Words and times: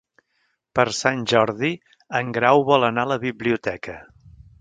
Per 0.77 0.85
Sant 0.99 1.19
Jordi 1.33 1.69
en 2.21 2.31
Grau 2.39 2.65
vol 2.71 2.87
anar 2.87 3.05
a 3.09 3.11
la 3.13 3.19
biblioteca. 3.25 3.99